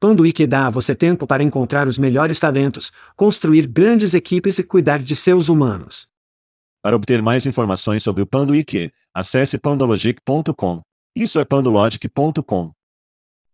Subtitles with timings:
[0.00, 4.98] Panduik dá a você tempo para encontrar os melhores talentos, construir grandes equipes e cuidar
[4.98, 6.08] de seus humanos.
[6.82, 10.80] Para obter mais informações sobre o Panduik, acesse pandologic.com.
[11.14, 12.72] Isso é pandologic.com.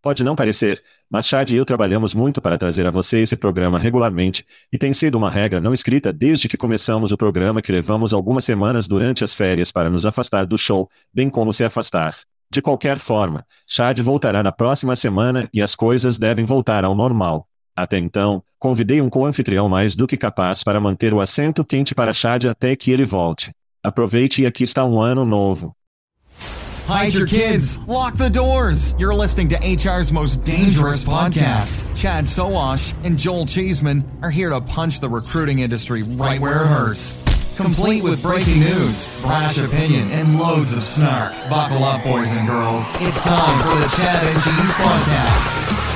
[0.01, 3.77] Pode não parecer, mas Chad e eu trabalhamos muito para trazer a você esse programa
[3.77, 8.13] regularmente, e tem sido uma regra não escrita desde que começamos o programa que levamos
[8.13, 12.17] algumas semanas durante as férias para nos afastar do show, bem como se afastar.
[12.49, 17.45] De qualquer forma, Chad voltará na próxima semana e as coisas devem voltar ao normal.
[17.75, 22.13] Até então, convidei um co-anfitrião mais do que capaz para manter o assento quente para
[22.13, 23.51] Chad até que ele volte.
[23.83, 25.75] Aproveite e aqui está um ano novo.
[26.87, 27.77] Hide your kids.
[27.85, 28.95] Lock the doors.
[28.97, 31.83] You're listening to HR's most dangerous podcast.
[31.97, 36.67] Chad Soash and Joel Cheeseman are here to punch the recruiting industry right where it
[36.67, 37.17] hurts.
[37.57, 41.33] Complete with breaking news, brash opinion, and loads of snark.
[41.49, 42.93] Buckle up, boys and girls.
[43.01, 45.87] It's time for the Chad and Cheese Podcast.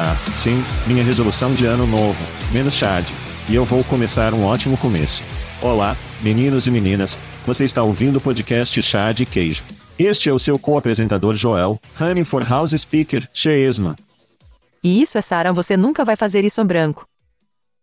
[0.00, 2.18] Ah, sim, minha resolução de ano novo,
[2.50, 3.04] menos Chad.
[3.48, 5.22] E eu vou começar um ótimo começo.
[5.60, 9.62] Olá, meninos e meninas, você está ouvindo o podcast Chá de Queijo.
[9.96, 13.94] Este é o seu co-apresentador Joel, Honey for House Speaker, Cheesma.
[14.82, 17.06] E isso é Sara, você nunca vai fazer isso branco.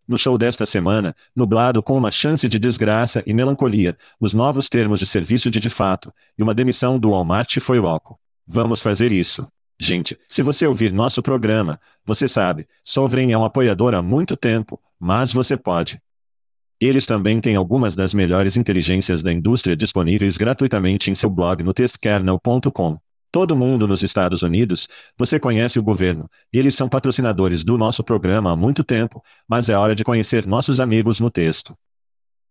[0.06, 4.98] No show desta semana, nublado com uma chance de desgraça e melancolia, os novos termos
[4.98, 8.18] de serviço de de fato, e uma demissão do Walmart foi louco.
[8.46, 9.46] Vamos fazer isso.
[9.78, 14.78] Gente, se você ouvir nosso programa, você sabe, Sovereign é um apoiador há muito tempo,
[14.98, 15.98] mas você pode.
[16.78, 21.72] Eles também têm algumas das melhores inteligências da indústria disponíveis gratuitamente em seu blog no
[21.72, 22.98] testkernel.com.
[23.32, 28.50] Todo mundo nos Estados Unidos, você conhece o governo, eles são patrocinadores do nosso programa
[28.50, 31.76] há muito tempo, mas é hora de conhecer nossos amigos no texto.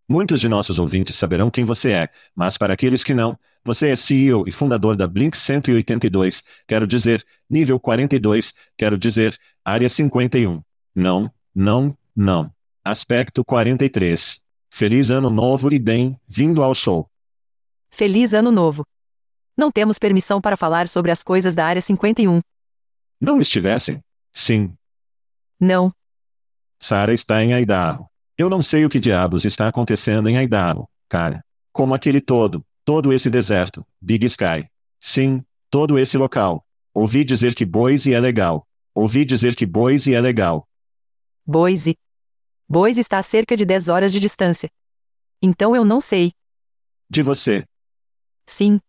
[0.07, 3.95] Muitos de nossos ouvintes saberão quem você é, mas para aqueles que não, você é
[3.95, 10.61] CEO e fundador da Blink 182, quero dizer, nível 42, quero dizer, área 51.
[10.95, 12.49] Não, não, não.
[12.83, 14.41] Aspecto 43.
[14.71, 17.07] Feliz ano novo e bem-vindo ao show.
[17.91, 18.83] Feliz ano novo.
[19.59, 22.39] Não temos permissão para falar sobre as coisas da área 51.
[23.19, 23.99] Não estivessem?
[24.31, 24.73] Sim.
[25.59, 25.91] Não.
[26.81, 28.05] Sara está em Idaho.
[28.37, 31.43] Eu não sei o que diabos está acontecendo em Idaho, cara.
[31.73, 34.65] Como aquele todo, todo esse deserto, Big Sky.
[34.97, 36.65] Sim, todo esse local.
[36.93, 38.65] Ouvi dizer que Boise é legal.
[38.95, 40.65] Ouvi dizer que Boise é legal.
[41.45, 41.97] Boise.
[42.65, 44.69] Boise está a cerca de 10 horas de distância.
[45.41, 46.31] Então eu não sei.
[47.09, 47.65] De você.
[48.47, 48.79] Sim.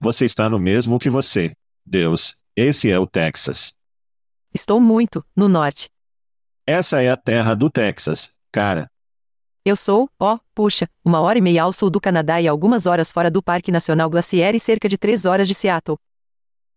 [0.00, 1.52] Você está no mesmo que você.
[1.84, 3.74] Deus, esse é o Texas.
[4.52, 5.88] Estou muito, no norte.
[6.66, 8.88] Essa é a terra do Texas, cara.
[9.64, 12.86] Eu sou, ó, oh, puxa, uma hora e meia ao sul do Canadá e algumas
[12.86, 15.98] horas fora do Parque Nacional Glacier e cerca de três horas de Seattle.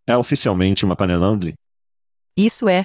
[0.06, 1.54] É oficialmente uma Panelandre?
[2.36, 2.84] Isso é.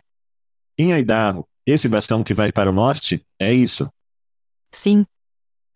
[0.77, 3.89] Em Idaho, esse bastão que vai para o norte, é isso?
[4.71, 5.05] Sim.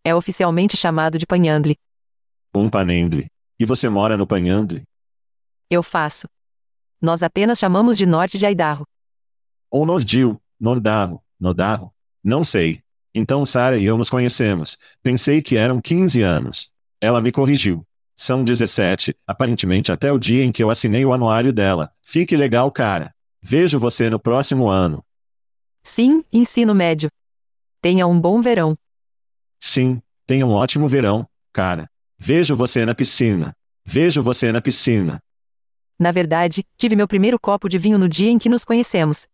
[0.04, 1.78] É oficialmente chamado de Panhandle.
[2.54, 3.28] Um Panhandle.
[3.60, 4.84] E você mora no Panhandle?
[5.70, 6.28] Eu faço.
[7.02, 8.86] Nós apenas chamamos de norte de Idaho.
[9.70, 11.92] Ou Nordil, Nordaho, Nodaho.
[12.24, 12.82] Não sei.
[13.14, 14.78] Então Sara e eu nos conhecemos.
[15.02, 16.72] Pensei que eram 15 anos.
[17.02, 17.86] Ela me corrigiu.
[18.16, 21.92] São 17, aparentemente até o dia em que eu assinei o anuário dela.
[22.02, 23.14] Fique legal, cara.
[23.42, 25.04] Vejo você no próximo ano.
[25.84, 27.10] Sim, ensino médio.
[27.82, 28.76] Tenha um bom verão.
[29.60, 31.88] Sim, tenha um ótimo verão, cara.
[32.20, 33.54] Vejo você na piscina.
[33.86, 35.20] Vejo você na piscina.
[36.00, 39.28] Na verdade, tive meu primeiro copo de vinho no dia em que nos conhecemos.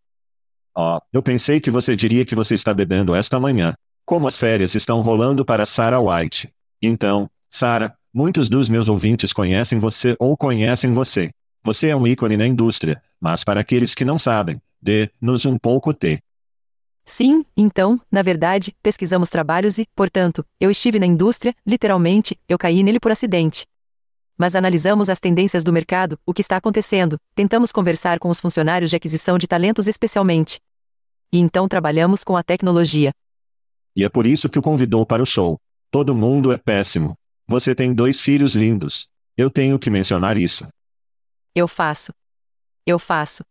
[0.76, 3.74] Oh, eu pensei que você diria que você está bebendo esta manhã.
[4.04, 6.52] Como as férias estão rolando para Sarah White.
[6.80, 11.30] Então, Sarah, muitos dos meus ouvintes conhecem você ou conhecem você.
[11.62, 15.94] Você é um ícone na indústria, mas para aqueles que não sabem, Dê-nos um pouco
[15.94, 16.18] de.
[17.06, 22.82] Sim, então, na verdade, pesquisamos trabalhos e, portanto, eu estive na indústria, literalmente, eu caí
[22.82, 23.66] nele por acidente.
[24.38, 28.90] Mas analisamos as tendências do mercado, o que está acontecendo, tentamos conversar com os funcionários
[28.90, 30.58] de aquisição de talentos especialmente.
[31.30, 33.12] E então trabalhamos com a tecnologia.
[33.94, 35.58] E é por isso que o convidou para o show.
[35.90, 37.14] Todo mundo é péssimo.
[37.46, 39.08] Você tem dois filhos lindos.
[39.36, 40.66] Eu tenho que mencionar isso.
[41.54, 42.12] Eu faço.
[42.86, 43.44] Eu faço.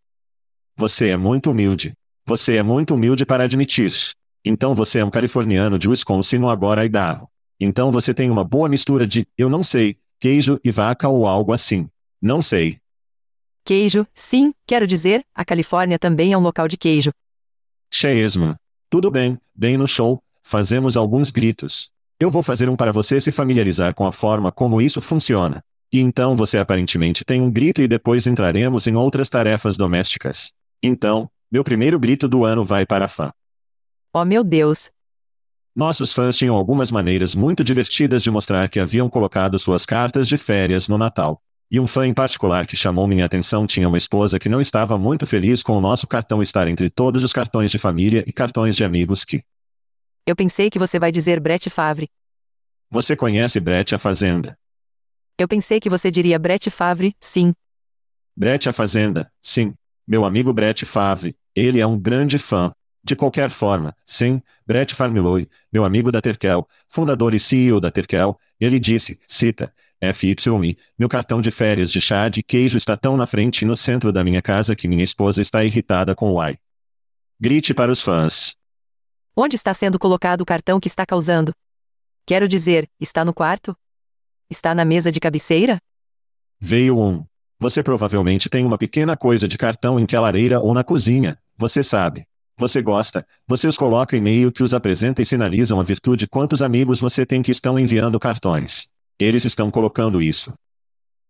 [0.76, 1.94] Você é muito humilde.
[2.26, 3.94] Você é muito humilde para admitir.
[4.46, 7.28] Então você é um californiano de Wisconsin ou agora Idaho.
[7.60, 11.52] Então você tem uma boa mistura de, eu não sei, queijo e vaca ou algo
[11.52, 11.90] assim.
[12.22, 12.78] Não sei.
[13.66, 17.12] Queijo, sim, quero dizer, a Califórnia também é um local de queijo.
[17.92, 18.56] Cheesman.
[18.90, 21.92] Tudo bem, bem no show, fazemos alguns gritos.
[22.20, 25.62] Eu vou fazer um para você se familiarizar com a forma como isso funciona.
[25.92, 30.52] E então você aparentemente tem um grito e depois entraremos em outras tarefas domésticas.
[30.82, 33.32] Então, meu primeiro grito do ano vai para a fã.
[34.12, 34.90] Oh meu Deus!
[35.76, 40.36] Nossos fãs tinham algumas maneiras muito divertidas de mostrar que haviam colocado suas cartas de
[40.36, 41.40] férias no Natal.
[41.70, 44.98] E um fã em particular que chamou minha atenção tinha uma esposa que não estava
[44.98, 48.76] muito feliz com o nosso cartão estar entre todos os cartões de família e cartões
[48.76, 49.44] de amigos que.
[50.26, 52.10] Eu pensei que você vai dizer Brett Favre.
[52.90, 54.58] Você conhece Brett a Fazenda?
[55.38, 57.54] Eu pensei que você diria Brett Favre, sim.
[58.36, 59.76] Brett a Fazenda, sim.
[60.08, 62.74] Meu amigo Brett Favre, ele é um grande fã.
[63.06, 68.38] De qualquer forma, sim, Brett Farmiloy, meu amigo da Terkel, fundador e CEO da Terkel,
[68.58, 73.28] ele disse, cita, FYI, meu cartão de férias de chá de queijo está tão na
[73.28, 76.58] frente e no centro da minha casa que minha esposa está irritada com o Y.
[77.40, 78.56] Grite para os fãs.
[79.36, 81.54] Onde está sendo colocado o cartão que está causando?
[82.26, 83.76] Quero dizer, está no quarto?
[84.50, 85.78] Está na mesa de cabeceira?
[86.58, 87.26] Veio um.
[87.60, 91.84] Você provavelmente tem uma pequena coisa de cartão em que lareira ou na cozinha, você
[91.84, 92.26] sabe.
[92.58, 96.62] Você gosta, você os coloca em meio que os apresenta e sinalizam a virtude quantos
[96.62, 98.90] amigos você tem que estão enviando cartões.
[99.18, 100.54] Eles estão colocando isso.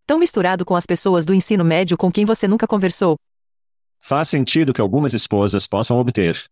[0.05, 3.15] Tão misturado com as pessoas do ensino médio com quem você nunca conversou.
[3.99, 6.43] Faz sentido que algumas esposas possam obter.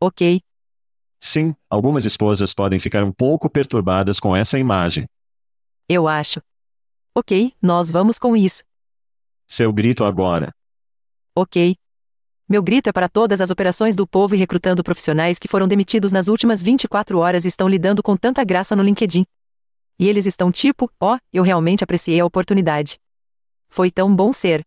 [0.00, 0.40] Ok.
[1.18, 5.06] Sim, algumas esposas podem ficar um pouco perturbadas com essa imagem.
[5.88, 6.40] Eu acho.
[7.14, 8.62] Ok, nós vamos com isso.
[9.50, 10.54] Seu grito agora.
[11.36, 11.74] Ok.
[12.48, 16.12] Meu grito é para todas as operações do povo e recrutando profissionais que foram demitidos
[16.12, 19.26] nas últimas 24 horas e estão lidando com tanta graça no LinkedIn.
[19.98, 22.96] E eles estão tipo, ó, oh, eu realmente apreciei a oportunidade.
[23.68, 24.62] Foi tão bom ser.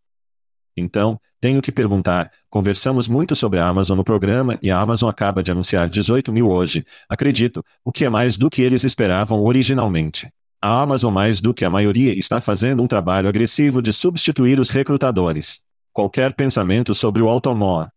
[0.76, 5.42] Então, tenho que perguntar: conversamos muito sobre a Amazon no programa e a Amazon acaba
[5.42, 10.30] de anunciar 18 mil hoje, acredito, o que é mais do que eles esperavam originalmente.
[10.66, 14.70] A Amazon, mais do que a maioria, está fazendo um trabalho agressivo de substituir os
[14.70, 15.62] recrutadores.
[15.92, 17.90] Qualquer pensamento sobre o automóvel?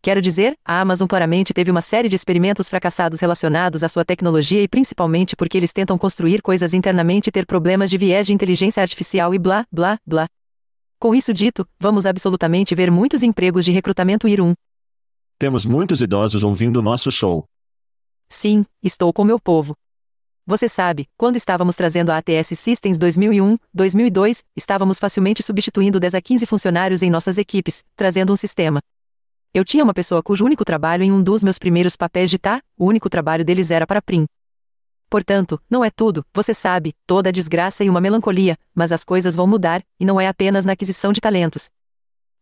[0.00, 4.62] Quero dizer, a Amazon claramente teve uma série de experimentos fracassados relacionados à sua tecnologia
[4.62, 8.80] e principalmente porque eles tentam construir coisas internamente e ter problemas de viés de inteligência
[8.80, 10.28] artificial e blá, blá, blá.
[11.00, 14.54] Com isso dito, vamos absolutamente ver muitos empregos de recrutamento ir um.
[15.36, 17.44] Temos muitos idosos ouvindo nosso show.
[18.28, 19.74] Sim, estou com meu povo.
[20.48, 26.22] Você sabe, quando estávamos trazendo a ATS Systems 2001, 2002, estávamos facilmente substituindo 10 a
[26.22, 28.80] 15 funcionários em nossas equipes, trazendo um sistema.
[29.52, 32.62] Eu tinha uma pessoa cujo único trabalho em um dos meus primeiros papéis de tá,
[32.78, 34.24] o único trabalho deles era para Prim.
[35.10, 39.36] Portanto, não é tudo, você sabe, toda a desgraça e uma melancolia, mas as coisas
[39.36, 41.68] vão mudar, e não é apenas na aquisição de talentos.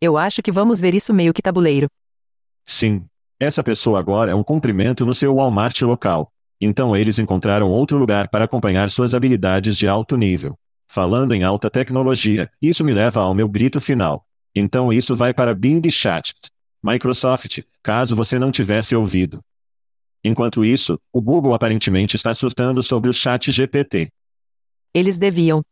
[0.00, 1.88] Eu acho que vamos ver isso meio que tabuleiro.
[2.64, 3.04] Sim.
[3.40, 6.30] Essa pessoa agora é um cumprimento no seu Walmart local.
[6.60, 10.58] Então eles encontraram outro lugar para acompanhar suas habilidades de alto nível.
[10.88, 14.26] Falando em alta tecnologia, isso me leva ao meu grito final.
[14.54, 16.34] Então isso vai para Bing Chat.
[16.82, 19.42] Microsoft, caso você não tivesse ouvido.
[20.24, 24.08] Enquanto isso, o Google aparentemente está surtando sobre o Chat GPT.
[24.94, 25.62] Eles deviam.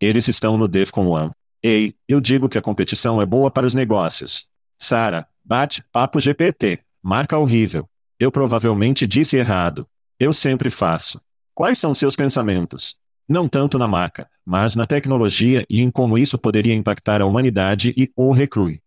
[0.00, 1.30] Eles estão no DEFCON 1.
[1.62, 4.48] Ei, eu digo que a competição é boa para os negócios.
[4.78, 6.80] Sara, bate, papo GPT.
[7.02, 7.88] Marca horrível.
[8.18, 9.86] Eu provavelmente disse errado.
[10.20, 11.18] Eu sempre faço.
[11.54, 12.94] Quais são seus pensamentos?
[13.26, 17.94] Não tanto na marca, mas na tecnologia e em como isso poderia impactar a humanidade
[17.96, 18.82] e ou recrui.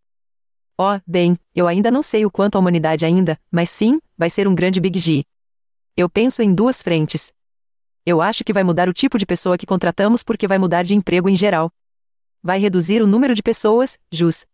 [0.78, 4.48] Oh, bem, eu ainda não sei o quanto a humanidade ainda, mas sim, vai ser
[4.48, 5.24] um grande Big G.
[5.98, 7.34] Eu penso em duas frentes.
[8.06, 10.94] Eu acho que vai mudar o tipo de pessoa que contratamos porque vai mudar de
[10.94, 11.72] emprego em geral.
[12.44, 14.46] Vai reduzir o número de pessoas, jus.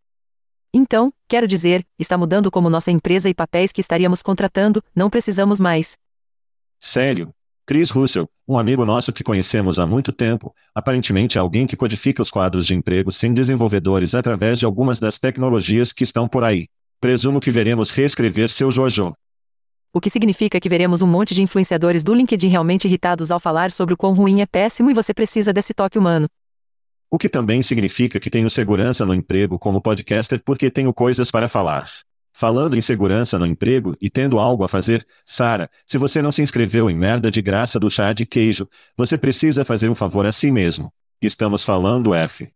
[0.74, 5.60] Então, quero dizer, está mudando como nossa empresa e papéis que estaríamos contratando, não precisamos
[5.60, 5.98] mais.
[6.80, 7.30] Sério?
[7.68, 12.32] Chris Russell, um amigo nosso que conhecemos há muito tempo, aparentemente alguém que codifica os
[12.32, 16.68] quadros de emprego sem desenvolvedores através de algumas das tecnologias que estão por aí.
[17.00, 19.14] Presumo que veremos reescrever seu Jojo.
[19.94, 23.72] O que significa que veremos um monte de influenciadores do LinkedIn realmente irritados ao falar
[23.72, 26.28] sobre o quão ruim é péssimo e você precisa desse toque humano.
[27.12, 31.50] O que também significa que tenho segurança no emprego como podcaster porque tenho coisas para
[31.50, 31.88] falar.
[32.40, 36.42] Falando em segurança no emprego e tendo algo a fazer, Sara, se você não se
[36.42, 38.66] inscreveu em merda de graça do chá de queijo,
[38.96, 40.90] você precisa fazer um favor a si mesmo.
[41.22, 42.50] Estamos falando F.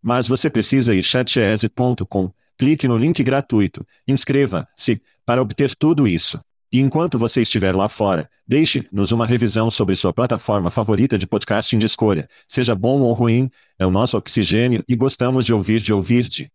[0.00, 6.40] Mas você precisa ir chatchese.com, clique no link gratuito, inscreva-se, para obter tudo isso.
[6.70, 11.80] E enquanto você estiver lá fora, deixe-nos uma revisão sobre sua plataforma favorita de podcasting
[11.80, 12.28] de escolha.
[12.46, 16.48] Seja bom ou ruim, é o nosso oxigênio e gostamos de ouvir de ouvir-te.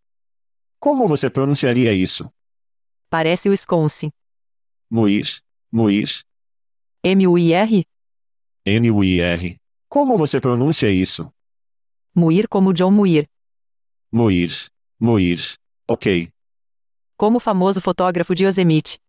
[0.80, 2.32] Como você pronunciaria isso?
[3.10, 4.12] Parece o Wisconsin.
[4.90, 5.42] Muir.
[5.72, 6.24] Muir.
[7.04, 7.86] M-U-I-R?
[8.66, 9.58] M-U-I-R.
[9.88, 11.32] Como você pronuncia isso?
[12.14, 13.28] Muir como John Muir.
[14.12, 14.70] Muir.
[15.00, 15.40] Muir.
[15.88, 16.32] Ok.
[17.18, 19.00] Como o famoso fotógrafo de Yosemite.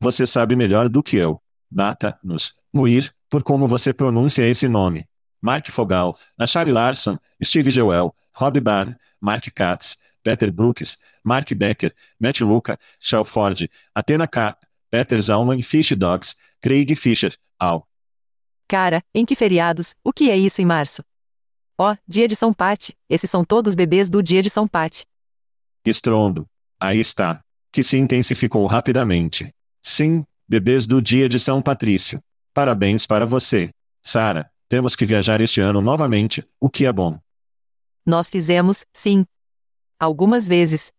[0.00, 1.40] Você sabe melhor do que eu.
[1.70, 5.06] Bata-nos, Muir, por como você pronuncia esse nome.
[5.40, 12.40] Mark Fogal, Ashari Larson, Steve Joel, Rob Barr, Mark Katz, Peter Brooks, Mark Becker, Matt
[12.40, 14.56] Luca, Shell Ford, Athena K,
[14.90, 17.88] Peter Zalman e Fish Dogs, Craig Fisher, Al.
[18.68, 21.04] Cara, em que feriados, o que é isso em março?
[21.78, 25.06] Ó, oh, dia de São Pate, esses são todos bebês do dia de São Pate.
[25.84, 26.46] Estrondo.
[26.78, 27.42] Aí está.
[27.72, 29.52] Que se intensificou rapidamente.
[29.82, 32.22] Sim, bebês do dia de São Patrício.
[32.54, 33.70] Parabéns para você.
[34.02, 37.18] Sara, temos que viajar este ano novamente, o que é bom.
[38.04, 39.24] Nós fizemos, sim.
[40.02, 40.92] Algumas vezes.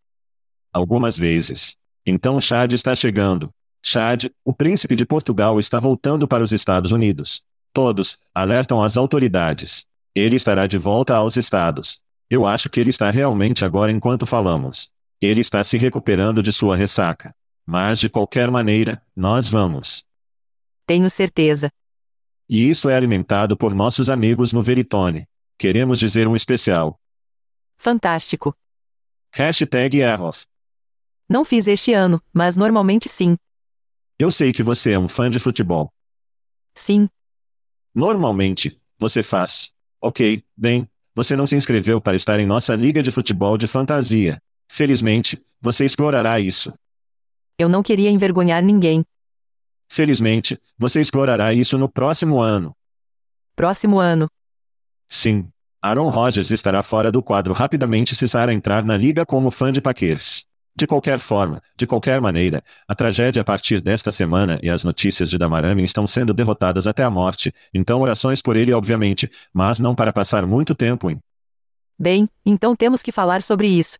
[0.72, 1.76] Algumas vezes.
[2.06, 3.50] Então Chad está chegando.
[3.86, 7.44] Chad, o príncipe de Portugal está voltando para os Estados Unidos.
[7.74, 9.86] Todos alertam as autoridades.
[10.16, 12.00] Ele estará de volta aos estados.
[12.30, 14.90] Eu acho que ele está realmente agora enquanto falamos.
[15.20, 17.36] Ele está se recuperando de sua ressaca.
[17.66, 20.06] Mas de qualquer maneira, nós vamos.
[20.88, 21.70] Tenho certeza.
[22.48, 25.28] E isso é alimentado por nossos amigos no Veritone.
[25.58, 26.98] Queremos dizer um especial.
[27.78, 28.56] Fantástico.
[29.36, 30.36] Hashtag error.
[31.28, 33.36] Não fiz este ano, mas normalmente sim.
[34.20, 35.92] Eu sei que você é um fã de futebol.
[36.76, 37.10] Sim.
[37.96, 39.74] Normalmente, você faz.
[40.00, 44.40] Ok, bem, você não se inscreveu para estar em nossa liga de futebol de fantasia.
[44.70, 46.72] Felizmente, você explorará isso.
[47.58, 49.04] Eu não queria envergonhar ninguém.
[49.90, 52.76] Felizmente, você explorará isso no próximo ano.
[53.56, 54.28] Próximo ano.
[55.10, 55.53] Sim.
[55.86, 59.82] Aaron Rodgers estará fora do quadro rapidamente se Sarah entrar na liga como fã de
[59.82, 60.46] Packers.
[60.74, 65.30] De qualquer forma, de qualquer maneira, a tragédia a partir desta semana e as notícias
[65.30, 69.94] de Damarame estão sendo derrotadas até a morte, então orações por ele obviamente, mas não
[69.94, 71.20] para passar muito tempo em.
[72.00, 74.00] Bem, então temos que falar sobre isso.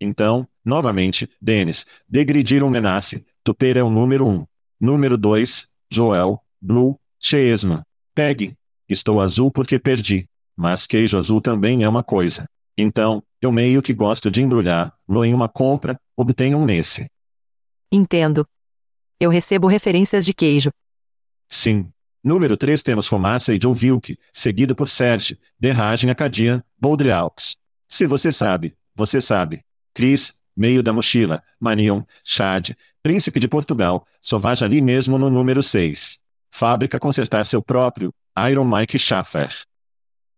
[0.00, 4.30] Então, novamente, Dennis, Degridir um Menace, Tuper é o número 1.
[4.30, 4.46] Um.
[4.80, 7.84] Número 2, Joel, Blue, Chesma.
[8.14, 8.54] Peg.
[8.88, 10.28] Estou azul porque perdi.
[10.62, 12.48] Mas queijo azul também é uma coisa.
[12.78, 17.10] Então, eu meio que gosto de embrulhar, lo em uma compra, obtenho um nesse.
[17.90, 18.46] Entendo.
[19.18, 20.70] Eu recebo referências de queijo.
[21.48, 21.90] Sim.
[22.22, 27.56] Número 3 temos Fumaça e Joe Vilk, seguido por Serge, Derragem Acadian, Baudriaux.
[27.88, 29.64] Se você sabe, você sabe.
[29.92, 32.70] Cris, meio da mochila, Manion, Chad,
[33.02, 36.20] Príncipe de Portugal, Sauvage ali mesmo no número 6.
[36.52, 38.14] Fábrica consertar seu próprio,
[38.48, 39.52] Iron Mike Schaffer.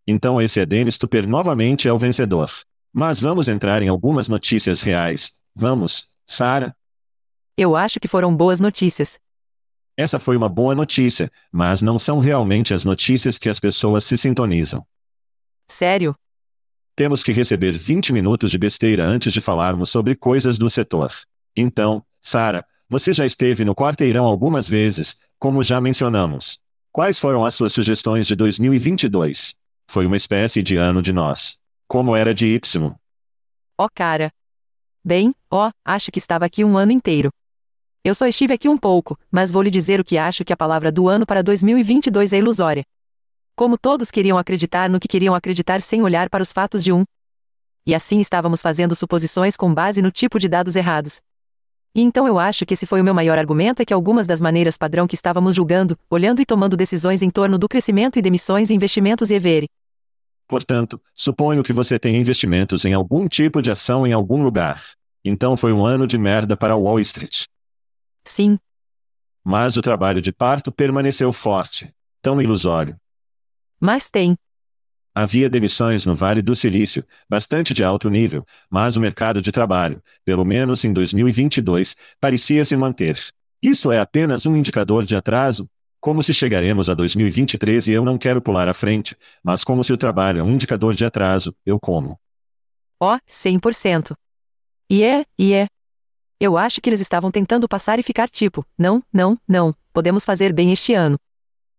[0.07, 2.51] Então esse é Dennis Tupper novamente é o vencedor.
[2.93, 5.33] Mas vamos entrar em algumas notícias reais.
[5.55, 6.77] Vamos, Sara?
[7.57, 9.19] Eu acho que foram boas notícias.
[9.97, 14.19] Essa foi uma boa notícia, mas não são realmente as notícias que as pessoas se
[14.19, 14.85] sintonizam.
[15.69, 16.17] Sério?
[16.97, 21.13] Temos que receber 20 minutos de besteira antes de falarmos sobre coisas do setor.
[21.57, 26.61] Então, Sara, você já esteve no quarteirão algumas vezes, como já mencionamos.
[26.93, 29.57] Quais foram as suas sugestões de 2022?
[29.87, 31.59] Foi uma espécie de ano de nós.
[31.87, 32.95] Como era de Y?
[33.79, 34.31] Ó oh, cara.
[35.05, 37.31] Bem, ó, oh, acho que estava aqui um ano inteiro.
[38.05, 40.57] Eu só estive aqui um pouco, mas vou lhe dizer o que acho que a
[40.57, 42.85] palavra do ano para 2022 é ilusória.
[43.57, 47.05] Como todos queriam acreditar no que queriam acreditar sem olhar para os fatos de um.
[47.87, 51.21] E assim estávamos fazendo suposições com base no tipo de dados errados.
[51.95, 54.41] E então eu acho que esse foi o meu maior argumento é que algumas das
[54.41, 58.69] maneiras padrão que estávamos julgando, olhando e tomando decisões em torno do crescimento e demissões
[58.69, 59.69] e investimentos e evere.
[60.49, 64.83] Portanto, suponho que você tem investimentos em algum tipo de ação em algum lugar.
[65.25, 67.45] Então foi um ano de merda para Wall Street.
[68.25, 68.59] Sim.
[69.45, 71.95] Mas o trabalho de parto permaneceu forte.
[72.21, 72.97] Tão ilusório.
[73.79, 74.37] Mas tem.
[75.15, 80.03] Havia demissões no Vale do Silício, bastante de alto nível, mas o mercado de trabalho,
[80.25, 83.17] pelo menos em 2022, parecia se manter.
[83.63, 85.71] Isso é apenas um indicador de atraso?
[86.01, 89.93] Como se chegaremos a 2023 e eu não quero pular à frente, mas como se
[89.93, 92.19] o trabalho é um indicador de atraso, eu como.
[93.01, 94.15] Ó, oh, 100%.
[94.91, 95.69] E é, e é.
[96.41, 100.53] Eu acho que eles estavam tentando passar e ficar tipo, não, não, não, podemos fazer
[100.53, 101.17] bem este ano.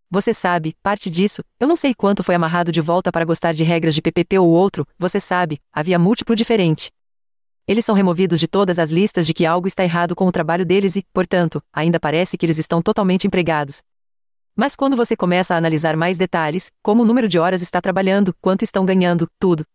[0.09, 3.63] Você sabe, parte disso, eu não sei quanto foi amarrado de volta para gostar de
[3.63, 6.91] regras de PPP ou outro, você sabe, havia múltiplo diferente.
[7.67, 10.63] Eles são removidos de todas as listas de que algo está errado com o trabalho
[10.63, 13.81] deles e, portanto, ainda parece que eles estão totalmente empregados.
[14.55, 18.33] Mas quando você começa a analisar mais detalhes, como o número de horas está trabalhando,
[18.39, 19.65] quanto estão ganhando, tudo.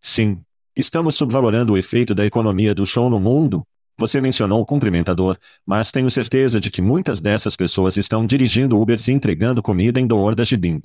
[0.00, 0.40] Sim.
[0.74, 3.62] Estamos subvalorando o efeito da economia do show no mundo?
[4.00, 9.08] Você mencionou o cumprimentador, mas tenho certeza de que muitas dessas pessoas estão dirigindo Ubers
[9.08, 10.80] e entregando comida em Door da Jibing.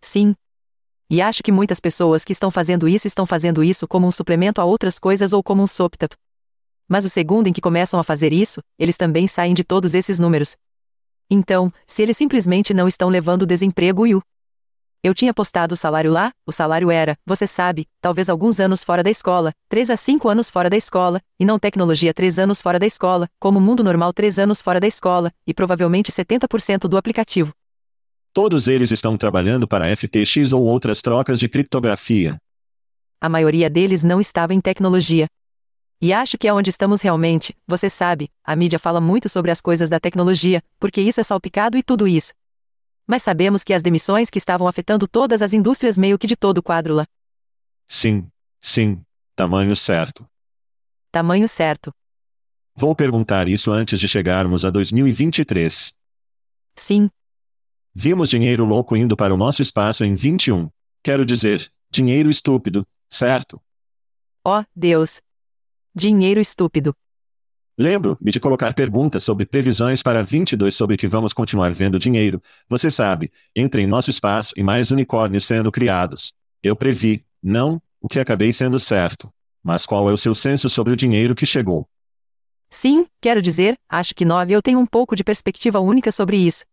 [0.00, 0.36] Sim.
[1.10, 4.60] E acho que muitas pessoas que estão fazendo isso estão fazendo isso como um suplemento
[4.60, 6.14] a outras coisas ou como um soptap.
[6.88, 10.20] Mas o segundo em que começam a fazer isso, eles também saem de todos esses
[10.20, 10.56] números.
[11.28, 14.22] Então, se eles simplesmente não estão levando desemprego e o
[15.02, 19.02] eu tinha postado o salário lá, o salário era, você sabe, talvez alguns anos fora
[19.02, 22.78] da escola, 3 a 5 anos fora da escola, e não tecnologia 3 anos fora
[22.78, 27.52] da escola, como mundo normal 3 anos fora da escola, e provavelmente 70% do aplicativo.
[28.32, 32.36] Todos eles estão trabalhando para FTX ou outras trocas de criptografia.
[33.20, 35.26] A maioria deles não estava em tecnologia.
[36.02, 39.60] E acho que é onde estamos realmente, você sabe, a mídia fala muito sobre as
[39.60, 42.32] coisas da tecnologia, porque isso é salpicado e tudo isso
[43.10, 46.58] mas sabemos que as demissões que estavam afetando todas as indústrias meio que de todo
[46.58, 47.04] o quadro lá.
[47.88, 49.02] Sim, sim,
[49.34, 50.24] tamanho certo.
[51.10, 51.92] Tamanho certo.
[52.72, 55.92] Vou perguntar isso antes de chegarmos a 2023.
[56.76, 57.10] Sim.
[57.92, 60.70] Vimos dinheiro louco indo para o nosso espaço em 21.
[61.02, 63.60] Quero dizer, dinheiro estúpido, certo?
[64.46, 65.20] Oh, Deus.
[65.92, 66.94] Dinheiro estúpido.
[67.80, 72.90] Lembro-me de colocar perguntas sobre previsões para 22 sobre que vamos continuar vendo dinheiro, você
[72.90, 76.34] sabe, entre em nosso espaço e mais unicórnios sendo criados.
[76.62, 79.32] Eu previ, não, o que acabei sendo certo.
[79.64, 81.88] Mas qual é o seu senso sobre o dinheiro que chegou?
[82.68, 86.66] Sim, quero dizer, acho que nove eu tenho um pouco de perspectiva única sobre isso.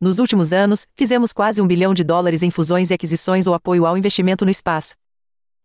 [0.00, 3.86] Nos últimos anos, fizemos quase um bilhão de dólares em fusões e aquisições ou apoio
[3.86, 4.96] ao investimento no espaço.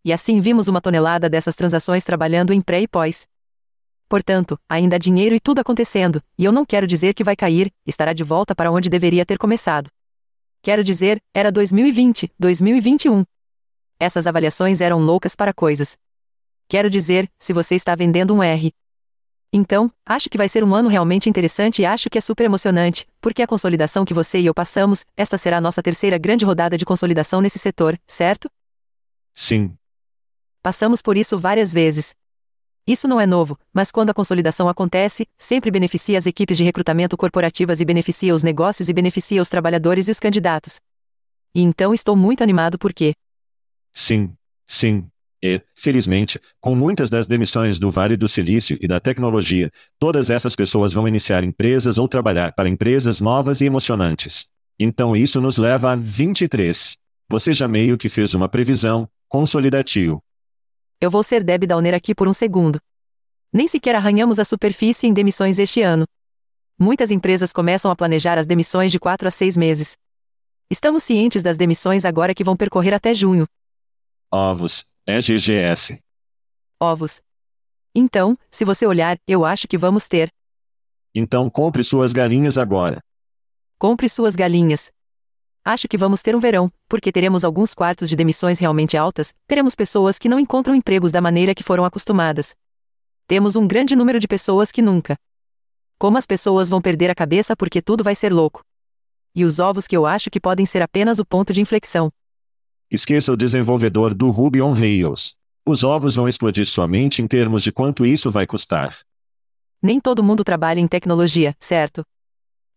[0.06, 3.26] E assim vimos uma tonelada dessas transações trabalhando em pré e pós.
[4.10, 7.72] Portanto, ainda há dinheiro e tudo acontecendo, e eu não quero dizer que vai cair,
[7.86, 9.90] estará de volta para onde deveria ter começado.
[10.62, 13.26] Quero dizer, era 2020, 2021.
[14.00, 15.98] Essas avaliações eram loucas para coisas.
[16.70, 18.72] Quero dizer, se você está vendendo um R.
[19.52, 23.08] Então, acho que vai ser um ano realmente interessante e acho que é super emocionante,
[23.22, 26.78] porque a consolidação que você e eu passamos, esta será a nossa terceira grande rodada
[26.78, 28.50] de consolidação nesse setor, certo?
[29.34, 29.76] Sim.
[30.62, 32.14] Passamos por isso várias vezes.
[32.88, 37.18] Isso não é novo, mas quando a consolidação acontece, sempre beneficia as equipes de recrutamento
[37.18, 40.80] corporativas e beneficia os negócios e beneficia os trabalhadores e os candidatos.
[41.54, 43.14] E então estou muito animado porque.
[43.92, 44.34] Sim,
[44.66, 45.06] sim.
[45.44, 49.70] E, felizmente, com muitas das demissões do Vale do Silício e da tecnologia,
[50.00, 54.48] todas essas pessoas vão iniciar empresas ou trabalhar para empresas novas e emocionantes.
[54.80, 56.96] Então isso nos leva a 23.
[57.30, 60.24] Você já meio que fez uma previsão, consolidativo.
[61.00, 62.80] Eu vou ser Deb Downer aqui por um segundo.
[63.54, 66.06] Nem sequer arranhamos a superfície em demissões este ano.
[66.78, 69.96] Muitas empresas começam a planejar as demissões de 4 a 6 meses.
[70.72, 73.48] Estamos cientes das demissões agora que vão percorrer até junho.
[74.32, 76.00] Ovos, EGGS.
[76.80, 77.22] Ovos.
[77.96, 80.30] Então, se você olhar, eu acho que vamos ter.
[81.14, 83.00] Então compre suas galinhas agora.
[83.80, 84.92] Compre suas galinhas.
[85.68, 89.76] Acho que vamos ter um verão, porque teremos alguns quartos de demissões realmente altas, teremos
[89.76, 92.56] pessoas que não encontram empregos da maneira que foram acostumadas.
[93.28, 95.18] Temos um grande número de pessoas que nunca.
[96.00, 98.62] Como as pessoas vão perder a cabeça porque tudo vai ser louco.
[99.36, 102.10] E os ovos que eu acho que podem ser apenas o ponto de inflexão.
[102.90, 105.36] Esqueça o desenvolvedor do Ruby on Rails.
[105.66, 108.98] Os ovos vão explodir somente em termos de quanto isso vai custar.
[109.82, 112.06] Nem todo mundo trabalha em tecnologia, certo?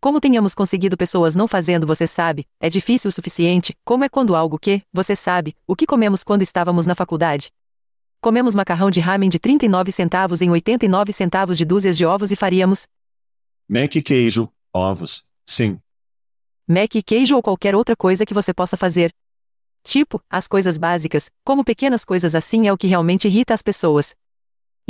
[0.03, 4.35] Como tenhamos conseguido pessoas não fazendo, você sabe, é difícil o suficiente, como é quando
[4.35, 7.53] algo que, você sabe, o que comemos quando estávamos na faculdade.
[8.19, 12.37] Comemos macarrão de ramen de 39 centavos em 89 centavos de dúzias de ovos e
[12.37, 12.89] faríamos.
[13.69, 15.79] Mac e queijo, ovos, sim.
[16.67, 19.15] Mac e queijo ou qualquer outra coisa que você possa fazer.
[19.85, 24.17] Tipo, as coisas básicas, como pequenas coisas assim é o que realmente irrita as pessoas.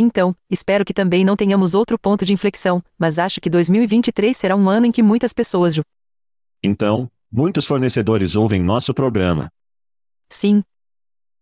[0.03, 4.57] Então, espero que também não tenhamos outro ponto de inflexão, mas acho que 2023 será
[4.57, 5.79] um ano em que muitas pessoas.
[6.63, 9.53] Então, muitos fornecedores ouvem nosso programa.
[10.31, 10.63] Sim.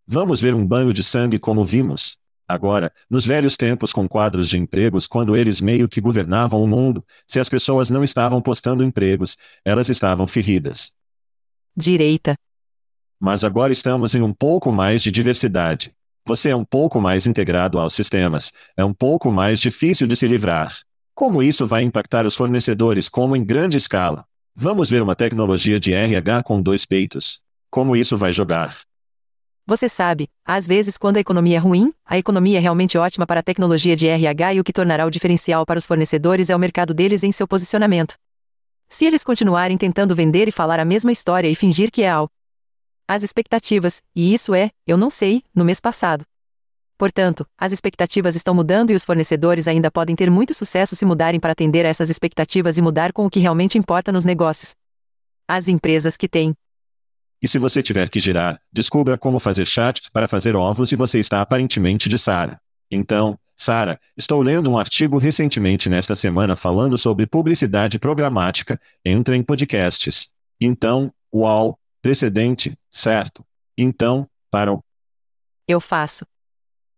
[0.04, 2.18] Vamos ver um banho de sangue como vimos.
[2.48, 7.04] Agora, nos velhos tempos com quadros de empregos, quando eles meio que governavam o mundo,
[7.28, 10.92] se as pessoas não estavam postando empregos, elas estavam feridas.
[11.76, 12.34] Direita.
[13.20, 15.96] Mas agora estamos em um pouco mais de diversidade.
[16.28, 20.28] Você é um pouco mais integrado aos sistemas, é um pouco mais difícil de se
[20.28, 20.76] livrar.
[21.14, 24.26] Como isso vai impactar os fornecedores como em grande escala?
[24.54, 27.40] Vamos ver uma tecnologia de RH com dois peitos.
[27.70, 28.76] Como isso vai jogar?
[29.66, 33.40] Você sabe, às vezes quando a economia é ruim, a economia é realmente ótima para
[33.40, 36.58] a tecnologia de RH e o que tornará o diferencial para os fornecedores é o
[36.58, 38.16] mercado deles em seu posicionamento.
[38.86, 42.28] Se eles continuarem tentando vender e falar a mesma história e fingir que é ao
[43.08, 46.24] as expectativas, e isso é, eu não sei, no mês passado.
[46.98, 51.40] Portanto, as expectativas estão mudando e os fornecedores ainda podem ter muito sucesso se mudarem
[51.40, 54.74] para atender a essas expectativas e mudar com o que realmente importa nos negócios.
[55.48, 56.54] As empresas que têm
[57.40, 61.20] e se você tiver que girar, descubra como fazer chat para fazer ovos e você
[61.20, 62.60] está aparentemente de Sara.
[62.90, 68.80] Então, Sara, estou lendo um artigo recentemente nesta semana falando sobre publicidade programática.
[69.04, 70.30] Entra em podcasts.
[70.60, 73.44] Então, uau, precedente, certo?
[73.76, 74.82] Então, para o.
[75.66, 76.24] Eu faço.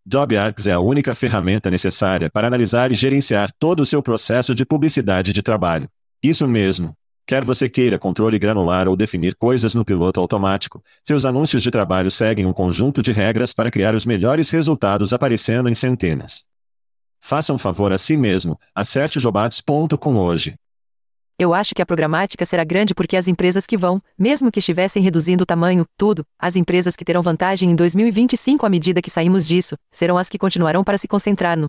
[0.07, 4.65] JobArcs é a única ferramenta necessária para analisar e gerenciar todo o seu processo de
[4.65, 5.89] publicidade de trabalho.
[6.23, 6.95] Isso mesmo.
[7.27, 12.11] Quer você queira controle granular ou definir coisas no piloto automático, seus anúncios de trabalho
[12.11, 16.45] seguem um conjunto de regras para criar os melhores resultados aparecendo em centenas.
[17.21, 20.57] Faça um favor a si mesmo, acerte jobats.com hoje.
[21.40, 25.03] Eu acho que a programática será grande porque as empresas que vão, mesmo que estivessem
[25.03, 29.48] reduzindo o tamanho, tudo, as empresas que terão vantagem em 2025 à medida que saímos
[29.48, 31.66] disso, serão as que continuarão para se concentrar no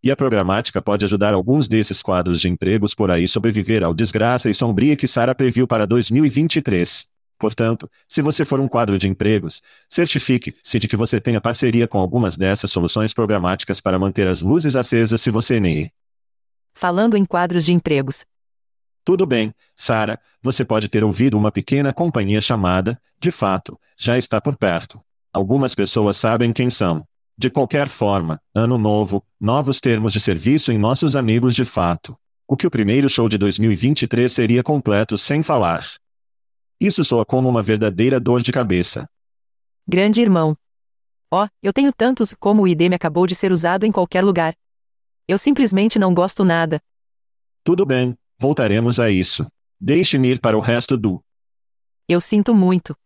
[0.00, 4.48] e a programática pode ajudar alguns desses quadros de empregos por aí sobreviver ao desgraça
[4.50, 7.08] e sombria que Sara previu para 2023.
[7.38, 11.98] Portanto, se você for um quadro de empregos, certifique-se de que você tenha parceria com
[11.98, 15.90] algumas dessas soluções programáticas para manter as luzes acesas se você nem.
[16.74, 18.26] Falando em quadros de empregos.
[19.04, 24.40] Tudo bem, Sara, você pode ter ouvido uma pequena companhia chamada, de fato, já está
[24.40, 24.98] por perto.
[25.30, 27.06] Algumas pessoas sabem quem são.
[27.36, 32.16] De qualquer forma, ano novo, novos termos de serviço em nossos amigos de fato.
[32.48, 35.84] O que o primeiro show de 2023 seria completo sem falar.
[36.80, 39.06] Isso soa como uma verdadeira dor de cabeça.
[39.86, 40.56] Grande irmão.
[41.30, 44.54] Ó, oh, eu tenho tantos como o IDM acabou de ser usado em qualquer lugar.
[45.28, 46.80] Eu simplesmente não gosto nada.
[47.64, 49.46] Tudo bem, voltaremos a isso.
[49.80, 51.22] Deixe-me ir para o resto do.
[52.08, 52.96] Eu sinto muito.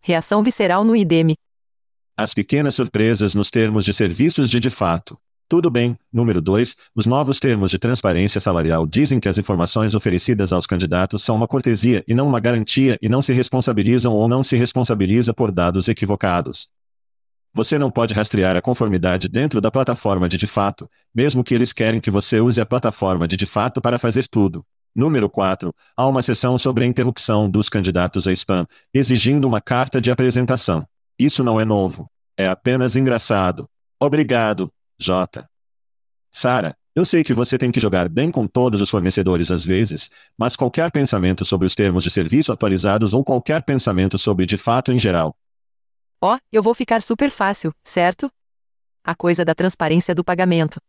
[0.00, 1.34] Reação visceral no IDM.
[2.16, 5.18] As pequenas surpresas nos termos de serviços de de fato.
[5.48, 5.96] Tudo bem.
[6.12, 6.76] Número 2.
[6.94, 11.48] Os novos termos de transparência salarial dizem que as informações oferecidas aos candidatos são uma
[11.48, 15.88] cortesia e não uma garantia e não se responsabilizam ou não se responsabiliza por dados
[15.88, 16.68] equivocados.
[17.54, 21.72] Você não pode rastrear a conformidade dentro da plataforma de de fato, mesmo que eles
[21.72, 24.64] querem que você use a plataforma de de fato para fazer tudo.
[24.94, 25.74] Número 4.
[25.96, 30.86] Há uma seção sobre a interrupção dos candidatos a spam, exigindo uma carta de apresentação.
[31.18, 32.10] Isso não é novo.
[32.36, 33.68] É apenas engraçado.
[34.00, 35.44] Obrigado, J.
[36.30, 40.10] Sara, eu sei que você tem que jogar bem com todos os fornecedores às vezes,
[40.36, 44.92] mas qualquer pensamento sobre os termos de serviço atualizados ou qualquer pensamento sobre de fato
[44.92, 45.36] em geral.
[46.20, 48.30] Ó, oh, eu vou ficar super fácil, certo?
[49.04, 50.80] A coisa da transparência do pagamento.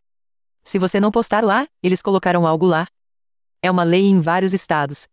[0.63, 2.87] Se você não postar lá, eles colocarão algo lá.
[3.61, 5.07] É uma lei em vários estados.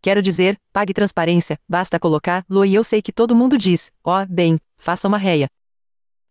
[0.00, 4.22] Quero dizer, pague transparência, basta colocar lo e eu sei que todo mundo diz, ó,
[4.22, 5.48] oh, bem, faça uma réia.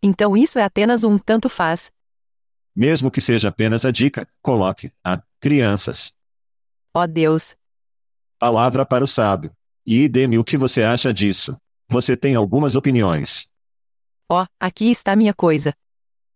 [0.02, 1.92] Então isso é apenas um tanto faz.
[2.74, 6.16] Mesmo que seja apenas a dica, coloque a crianças.
[6.94, 7.56] Ó oh Deus.
[8.40, 9.52] Palavra para o sábio.
[9.86, 11.58] E dê-me o que você acha disso.
[11.90, 13.50] Você tem algumas opiniões.
[14.30, 15.74] Ó, oh, aqui está minha coisa.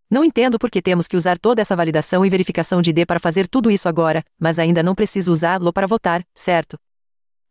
[0.10, 3.20] Não entendo por que temos que usar toda essa validação e verificação de ID para
[3.20, 6.76] fazer tudo isso agora, mas ainda não preciso usá-lo para votar, certo?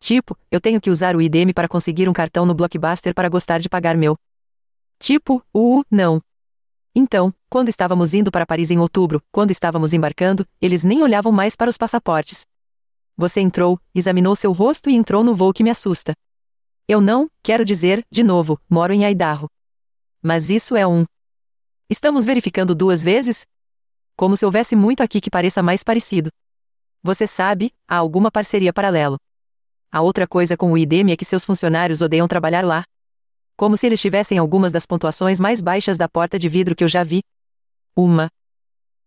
[0.01, 3.61] Tipo, eu tenho que usar o IDM para conseguir um cartão no Blockbuster para gostar
[3.61, 4.19] de pagar meu.
[4.99, 6.21] Tipo, uh, não.
[6.93, 11.55] Então, quando estávamos indo para Paris em outubro, quando estávamos embarcando, eles nem olhavam mais
[11.55, 12.47] para os passaportes.
[13.17, 16.15] Você entrou, examinou seu rosto e entrou no voo que me assusta.
[16.93, 19.49] Eu não, quero dizer, de novo, moro em Idaho.
[20.23, 21.07] Mas isso é um.
[21.89, 23.47] Estamos verificando duas vezes?
[24.15, 26.29] Como se houvesse muito aqui que pareça mais parecido.
[27.03, 29.17] Você sabe, há alguma parceria paralelo.
[29.91, 32.85] A outra coisa com o IDEM é que seus funcionários odeiam trabalhar lá.
[33.57, 36.89] Como se eles tivessem algumas das pontuações mais baixas da porta de vidro que eu
[36.89, 37.23] já vi.
[37.97, 38.29] Uma.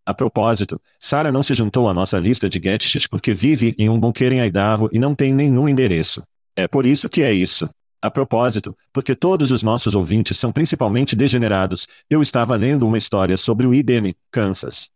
[0.03, 3.99] A propósito, Sarah não se juntou à nossa lista de gadgets porque vive em um
[3.99, 6.23] bunker em Idaho e não tem nenhum endereço.
[6.55, 7.69] É por isso que é isso.
[8.01, 13.35] A propósito, porque todos os nossos ouvintes são principalmente degenerados, eu estava lendo uma história
[13.35, 14.91] sobre o IDM, Kansas.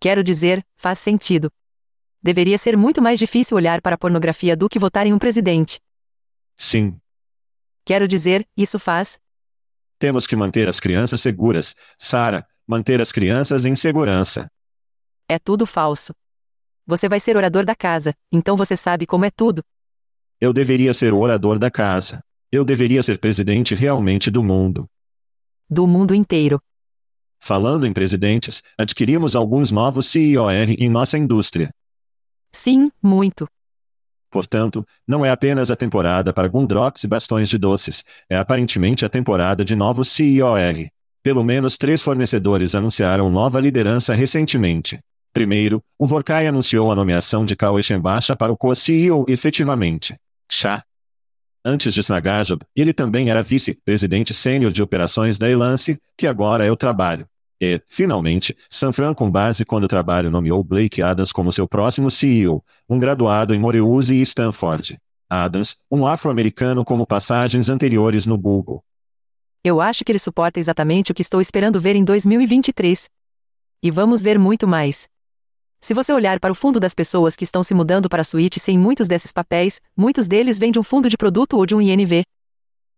[0.00, 1.50] Quero dizer, faz sentido.
[2.22, 5.80] Deveria ser muito mais difícil olhar para a pornografia do que votar em um presidente.
[6.56, 6.98] Sim.
[7.84, 9.18] Quero dizer, isso faz.
[9.98, 14.48] Temos que manter as crianças seguras, Sara, manter as crianças em segurança.
[15.28, 16.12] É tudo falso.
[16.86, 19.62] Você vai ser orador da casa, então você sabe como é tudo.
[20.40, 22.22] Eu deveria ser o orador da casa.
[22.50, 24.88] Eu deveria ser presidente realmente do mundo.
[25.68, 26.60] Do mundo inteiro.
[27.40, 31.70] Falando em presidentes, adquirimos alguns novos CEOR em nossa indústria.
[32.52, 33.48] Sim, muito.
[34.30, 39.08] Portanto, não é apenas a temporada para Gundrox e bastões de doces, é aparentemente a
[39.08, 40.88] temporada de novos CEOR.
[41.22, 45.00] Pelo menos três fornecedores anunciaram nova liderança recentemente.
[45.32, 50.16] Primeiro, o Vorkai anunciou a nomeação de Kao Echenbacha para o co-CEO efetivamente.
[50.50, 50.84] Chá.
[51.64, 56.70] Antes de Snagajob, ele também era vice-presidente sênior de operações da Elance, que agora é
[56.70, 57.28] o trabalho.
[57.60, 62.64] E, finalmente, Sanfran com base quando o trabalho nomeou Blake Adams como seu próximo CEO,
[62.88, 64.98] um graduado em Morehouse e Stanford.
[65.28, 68.82] Adams, um afro-americano como passagens anteriores no Google.
[69.62, 73.10] Eu acho que ele suporta exatamente o que estou esperando ver em 2023.
[73.82, 75.08] E vamos ver muito mais.
[75.80, 78.58] Se você olhar para o fundo das pessoas que estão se mudando para a suíte
[78.58, 81.80] sem muitos desses papéis, muitos deles vêm de um fundo de produto ou de um
[81.80, 82.24] INV.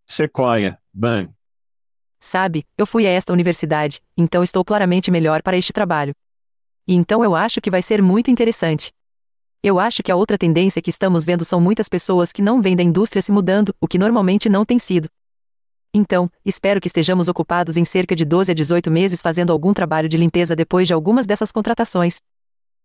[0.07, 1.29] Sequoia, Ban.
[2.19, 6.13] Sabe, eu fui a esta universidade, então estou claramente melhor para este trabalho.
[6.87, 8.91] E então eu acho que vai ser muito interessante.
[9.63, 12.75] Eu acho que a outra tendência que estamos vendo são muitas pessoas que não vêm
[12.75, 15.07] da indústria se mudando, o que normalmente não tem sido.
[15.93, 20.09] Então, espero que estejamos ocupados em cerca de 12 a 18 meses fazendo algum trabalho
[20.09, 22.17] de limpeza depois de algumas dessas contratações.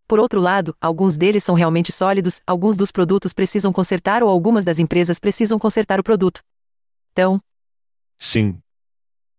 [0.08, 4.64] Por outro lado, alguns deles são realmente sólidos, alguns dos produtos precisam consertar ou algumas
[4.64, 6.40] das empresas precisam consertar o produto.
[7.12, 7.40] Então.
[8.16, 8.58] Sim.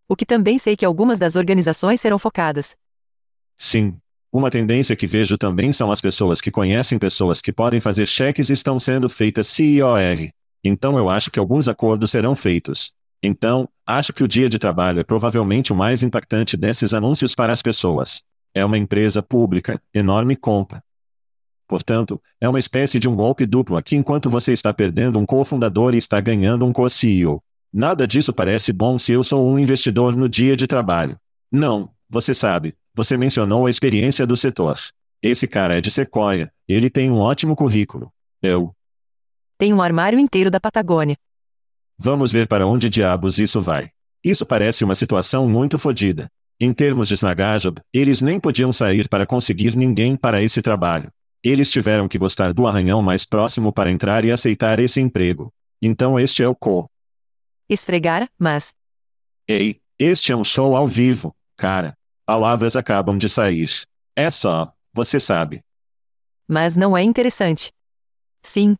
[0.10, 2.76] O que também sei que algumas das organizações serão focadas.
[3.58, 3.98] Sim.
[4.32, 8.50] Uma tendência que vejo também são as pessoas que conhecem pessoas que podem fazer cheques
[8.50, 10.30] estão sendo feitas CIOR.
[10.64, 12.92] Então eu acho que alguns acordos serão feitos.
[13.24, 17.54] Então, acho que o dia de trabalho é provavelmente o mais impactante desses anúncios para
[17.54, 18.22] as pessoas.
[18.54, 20.84] É uma empresa pública, enorme compra.
[21.68, 25.94] Portanto, é uma espécie de um golpe duplo aqui enquanto você está perdendo um cofundador
[25.94, 27.44] e está ganhando um co-CEO.
[27.74, 31.20] Nada disso parece bom se eu sou um investidor no dia de trabalho.
[31.52, 34.80] Não, você sabe, você mencionou a experiência do setor.
[35.22, 38.12] Esse cara é de Sequoia, ele tem um ótimo currículo.
[38.42, 38.74] Eu.
[39.58, 41.18] Tem um armário inteiro da Patagônia.
[41.98, 43.92] Vamos ver para onde diabos isso vai.
[44.24, 46.32] Isso parece uma situação muito fodida.
[46.60, 51.12] Em termos de Snagajob, eles nem podiam sair para conseguir ninguém para esse trabalho.
[51.44, 55.54] Eles tiveram que gostar do arranhão mais próximo para entrar e aceitar esse emprego.
[55.80, 56.90] Então este é o co.
[57.70, 58.74] Esfregar, mas.
[59.48, 61.96] Ei, este é um show ao vivo, cara.
[62.26, 63.70] Palavras acabam de sair.
[64.16, 65.62] É só, você sabe.
[66.48, 67.72] Mas não é interessante.
[68.42, 68.76] Sim.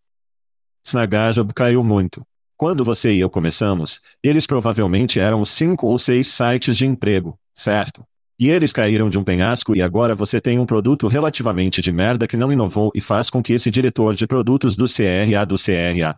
[0.84, 2.26] Snagajob caiu muito.
[2.58, 8.06] Quando você e eu começamos, eles provavelmente eram cinco ou seis sites de emprego, certo?
[8.40, 12.28] E eles caíram de um penhasco e agora você tem um produto relativamente de merda
[12.28, 16.16] que não inovou e faz com que esse diretor de produtos do CRA do CRA.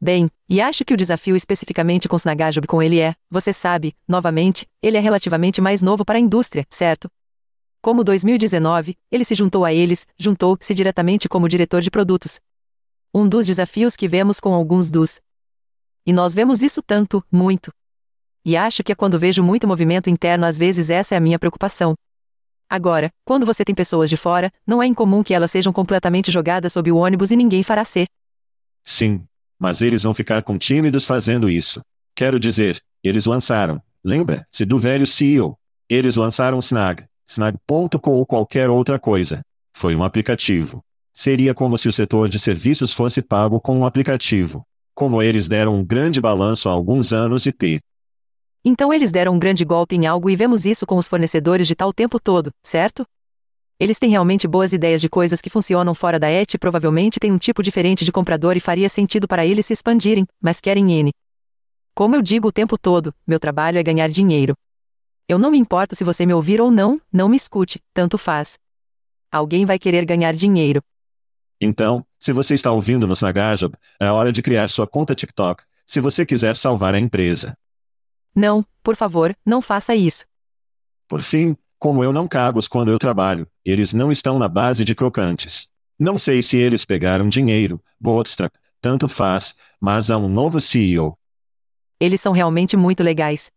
[0.00, 4.66] Bem, e acho que o desafio especificamente com Snagajob com ele é, você sabe, novamente,
[4.80, 7.08] ele é relativamente mais novo para a indústria, certo?
[7.80, 12.40] Como 2019, ele se juntou a eles, juntou-se diretamente como diretor de produtos.
[13.12, 15.20] Um dos desafios que vemos com alguns dos.
[16.06, 17.72] E nós vemos isso tanto, muito,
[18.44, 21.38] e acho que é quando vejo muito movimento interno, às vezes essa é a minha
[21.38, 21.94] preocupação.
[22.68, 26.72] Agora, quando você tem pessoas de fora, não é incomum que elas sejam completamente jogadas
[26.72, 28.06] sob o ônibus e ninguém fará ser.
[28.82, 29.24] Sim.
[29.58, 31.82] Mas eles vão ficar com tímidos fazendo isso.
[32.16, 35.56] Quero dizer, eles lançaram, lembra-se do velho CEO.
[35.88, 39.40] Eles lançaram Snag, Snag.com ou qualquer outra coisa.
[39.72, 40.82] Foi um aplicativo.
[41.12, 44.66] Seria como se o setor de serviços fosse pago com um aplicativo.
[44.94, 47.80] Como eles deram um grande balanço há alguns anos e p.
[48.64, 51.74] Então eles deram um grande golpe em algo e vemos isso com os fornecedores de
[51.74, 53.04] tal o tempo todo, certo?
[53.78, 57.32] Eles têm realmente boas ideias de coisas que funcionam fora da ET e provavelmente têm
[57.32, 61.10] um tipo diferente de comprador e faria sentido para eles se expandirem, mas querem N.
[61.92, 64.54] Como eu digo o tempo todo, meu trabalho é ganhar dinheiro.
[65.28, 68.56] Eu não me importo se você me ouvir ou não, não me escute, tanto faz.
[69.32, 70.80] Alguém vai querer ganhar dinheiro.
[71.60, 76.00] Então, se você está ouvindo no Snagajob, é hora de criar sua conta TikTok, se
[76.00, 77.56] você quiser salvar a empresa.
[78.34, 80.24] Não, por favor, não faça isso.
[81.08, 84.94] Por fim, como eu não cago quando eu trabalho, eles não estão na base de
[84.94, 85.68] crocantes.
[85.98, 91.16] Não sei se eles pegaram dinheiro, bootstrap, tanto faz, mas há um novo CEO.
[92.00, 93.50] Eles são realmente muito legais.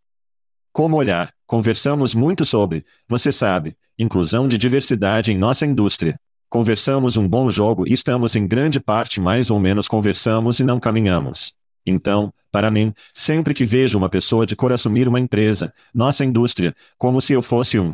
[0.71, 1.33] Como olhar?
[1.47, 6.19] Conversamos muito sobre, você sabe, inclusão de diversidade em nossa indústria.
[6.49, 10.79] Conversamos um bom jogo e estamos em grande parte mais ou menos conversamos e não
[10.79, 11.55] caminhamos.
[11.85, 16.73] Então, para mim, sempre que vejo uma pessoa de cor assumir uma empresa, nossa indústria,
[16.97, 17.93] como se eu fosse um.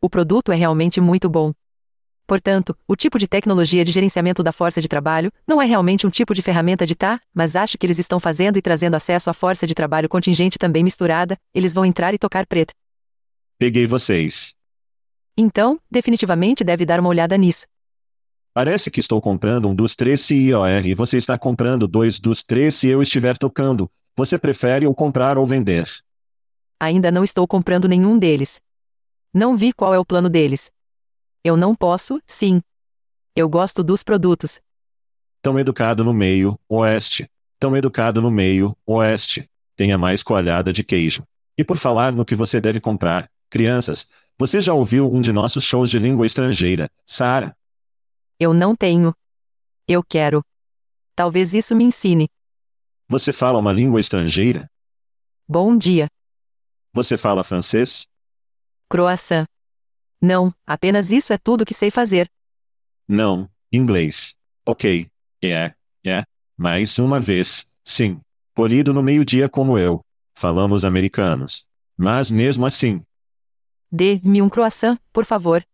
[0.00, 1.52] O produto é realmente muito bom.
[2.26, 6.10] Portanto, o tipo de tecnologia de gerenciamento da força de trabalho não é realmente um
[6.10, 9.34] tipo de ferramenta de tá, mas acho que eles estão fazendo e trazendo acesso à
[9.34, 12.72] força de trabalho contingente também misturada, eles vão entrar e tocar preto.
[13.58, 14.54] Peguei vocês.
[15.36, 17.66] Então, definitivamente deve dar uma olhada nisso.
[18.54, 22.76] Parece que estou comprando um dos três CIOR e você está comprando dois dos três
[22.76, 23.90] se eu estiver tocando.
[24.16, 25.90] Você prefere ou comprar ou vender?
[26.78, 28.60] Ainda não estou comprando nenhum deles.
[29.34, 30.70] Não vi qual é o plano deles.
[31.42, 32.62] Eu não posso, sim.
[33.34, 34.60] Eu gosto dos produtos.
[35.42, 37.28] Tão educado no meio, oeste.
[37.58, 39.50] Tão educado no meio, oeste.
[39.74, 41.24] Tenha mais coalhada de queijo.
[41.58, 45.64] E por falar no que você deve comprar, crianças, você já ouviu um de nossos
[45.64, 47.56] shows de língua estrangeira, Sara?
[48.38, 49.14] Eu não tenho.
[49.86, 50.44] Eu quero.
[51.14, 52.28] Talvez isso me ensine.
[53.08, 54.68] Você fala uma língua estrangeira?
[55.46, 56.08] Bom dia.
[56.92, 58.06] Você fala francês?
[58.88, 59.46] Croissant.
[60.20, 62.28] Não, apenas isso é tudo que sei fazer.
[63.06, 64.36] Não, inglês.
[64.66, 65.08] Ok.
[65.42, 66.24] É, é.
[66.56, 68.20] Mais uma vez, sim.
[68.54, 70.00] Polido no meio-dia como eu.
[70.34, 71.66] Falamos americanos.
[71.96, 73.02] Mas mesmo assim.
[73.92, 75.64] Dê-me um croissant, por favor.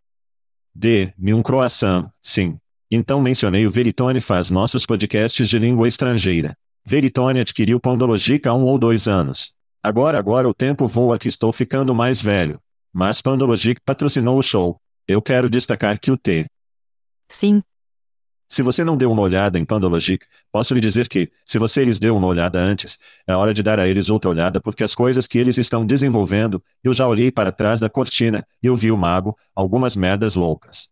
[0.74, 2.59] Dê-me um croissant, sim.
[2.90, 6.56] Então mencionei o Veritone faz nossos podcasts de língua estrangeira.
[6.85, 9.52] Veritone adquiriu Pandologic há um ou dois anos.
[9.83, 12.61] Agora agora o tempo voa que estou ficando mais velho.
[12.92, 14.80] Mas Pandologic patrocinou o show.
[15.06, 16.46] Eu quero destacar que o T.
[17.28, 17.62] Sim.
[18.50, 22.00] Se você não deu uma olhada em Pandologic, posso lhe dizer que, se você lhes
[22.00, 25.24] deu uma olhada antes, é hora de dar a eles outra olhada porque as coisas
[25.28, 28.96] que eles estão desenvolvendo, eu já olhei para trás da cortina, e eu vi o
[28.96, 30.88] mago, algumas merdas loucas.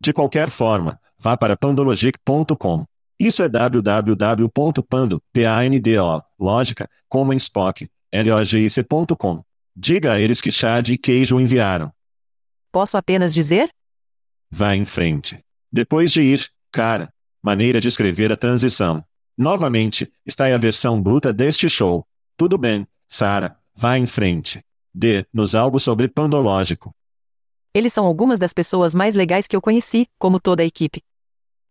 [0.00, 2.86] De qualquer forma, vá para pandologic.com.
[3.18, 9.44] Isso é www.pando, P-A-N-D-O, lógica, como em Spock, L-O-G-I-C.com.
[9.76, 11.92] Diga a eles que chá de queijo enviaram.
[12.72, 13.68] Posso apenas dizer?
[14.50, 15.44] Vá em frente.
[15.70, 17.12] Depois de ir, cara.
[17.42, 19.04] Maneira de escrever a transição.
[19.36, 22.06] Novamente, está aí a versão bruta deste show.
[22.36, 24.62] Tudo bem, Sara, vá em frente.
[24.92, 26.94] Dê-nos algo sobre Pandológico.
[27.72, 31.02] Eles são algumas das pessoas mais legais que eu conheci, como toda a equipe.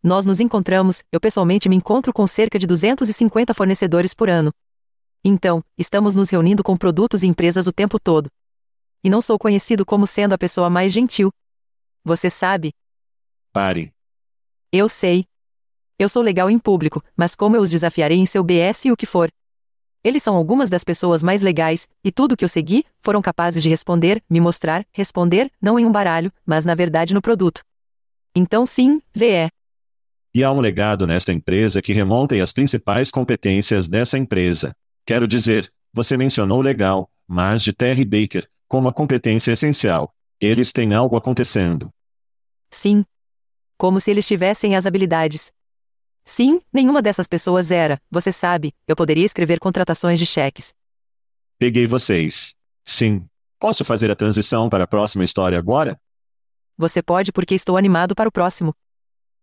[0.01, 4.51] Nós nos encontramos, eu pessoalmente me encontro com cerca de 250 fornecedores por ano.
[5.23, 8.29] Então, estamos nos reunindo com produtos e empresas o tempo todo.
[9.03, 11.29] E não sou conhecido como sendo a pessoa mais gentil.
[12.05, 12.73] Você sabe?
[13.51, 13.93] Pare.
[14.71, 15.25] Eu sei.
[15.97, 18.95] Eu sou legal em público, mas como eu os desafiarei em seu BS e o
[18.95, 19.27] que for?
[20.03, 23.67] Eles são algumas das pessoas mais legais, e tudo que eu segui, foram capazes de
[23.67, 27.61] responder, me mostrar, responder, não em um baralho, mas na verdade no produto.
[28.35, 29.49] Então sim, VE.
[30.35, 34.71] E há um legado nesta empresa que remonta as principais competências dessa empresa.
[35.03, 40.13] Quero dizer, você mencionou legal, mas de Terry Baker, como a competência essencial.
[40.39, 41.89] Eles têm algo acontecendo.
[42.69, 43.03] Sim.
[43.79, 45.53] Como se eles tivessem as habilidades.
[46.25, 50.73] Sim, nenhuma dessas pessoas era, você sabe, eu poderia escrever contratações de cheques.
[51.57, 52.57] Peguei vocês.
[52.83, 53.25] Sim.
[53.57, 55.97] Posso fazer a transição para a próxima história agora?
[56.77, 58.75] Você pode porque estou animado para o próximo.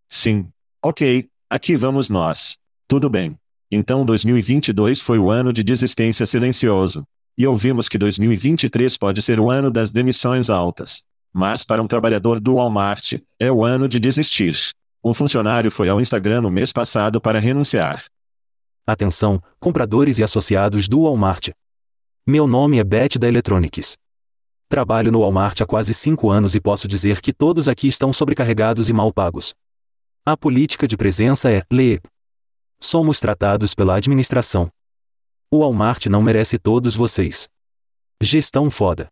[0.07, 0.47] Sim.
[0.83, 2.59] Ok, aqui vamos nós.
[2.87, 3.35] Tudo bem.
[3.71, 7.03] Então 2022 foi o ano de desistência silencioso.
[7.35, 11.03] E ouvimos que 2023 pode ser o ano das demissões altas.
[11.33, 14.57] Mas para um trabalhador do Walmart, é o ano de desistir.
[15.03, 18.05] Um funcionário foi ao Instagram no mês passado para renunciar.
[18.85, 21.49] Atenção, compradores e associados do Walmart.
[22.25, 23.97] Meu nome é Beth da Electronics.
[24.69, 28.89] Trabalho no Walmart há quase cinco anos e posso dizer que todos aqui estão sobrecarregados
[28.89, 29.53] e mal pagos.
[30.25, 32.01] A política de presença é lê.
[32.79, 34.69] Somos tratados pela administração.
[35.49, 37.47] O Walmart não merece todos vocês.
[38.21, 39.07] Gestão foda.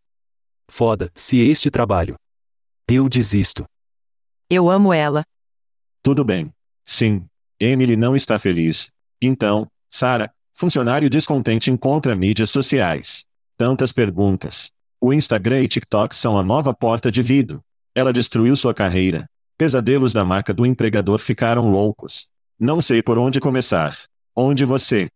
[0.68, 2.16] Foda, se este trabalho.
[2.88, 3.66] Eu desisto.
[4.50, 5.24] Eu amo ela.
[6.04, 6.52] Tudo bem.
[6.84, 7.26] Sim.
[7.60, 8.92] Emily não está feliz.
[9.22, 13.26] Então, Sara, funcionário descontente encontra mídias sociais.
[13.58, 14.72] Tantas perguntas.
[15.00, 17.62] O Instagram e TikTok são a nova porta de vidro.
[17.94, 19.26] Ela destruiu sua carreira.
[19.58, 22.28] Pesadelos da marca do empregador ficaram loucos.
[22.60, 23.98] Não sei por onde começar.
[24.36, 25.08] Onde você?